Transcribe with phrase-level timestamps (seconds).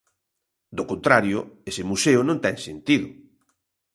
[0.77, 1.39] Do contrario,
[1.69, 3.07] ese museo non ten sentido.